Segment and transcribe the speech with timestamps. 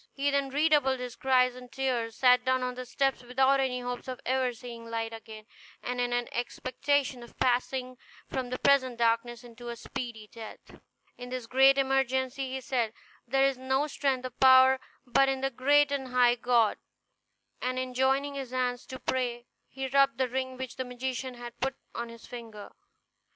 [0.15, 4.07] He then redoubled his cries and tears, sat down on the steps without any hopes
[4.07, 5.45] of ever seeing light again,
[5.83, 10.81] and in an expectation of passing from the present darkness to a speedy death.
[11.19, 12.93] In this great emergency he said,
[13.27, 16.79] "There is no strength or power but in the great and high God";
[17.61, 21.59] and in joining his hands to pray he rubbed the ring which the magician had
[21.59, 22.71] put on his finger.